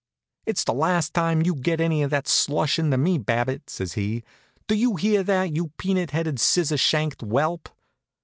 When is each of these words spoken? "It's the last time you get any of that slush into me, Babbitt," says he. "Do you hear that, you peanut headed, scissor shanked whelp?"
"It's 0.47 0.63
the 0.63 0.73
last 0.73 1.13
time 1.13 1.43
you 1.43 1.53
get 1.53 1.79
any 1.79 2.01
of 2.01 2.09
that 2.09 2.27
slush 2.27 2.79
into 2.79 2.97
me, 2.97 3.19
Babbitt," 3.19 3.69
says 3.69 3.93
he. 3.93 4.23
"Do 4.67 4.73
you 4.73 4.95
hear 4.95 5.21
that, 5.21 5.53
you 5.55 5.73
peanut 5.77 6.09
headed, 6.09 6.39
scissor 6.39 6.75
shanked 6.77 7.21
whelp?" 7.21 7.69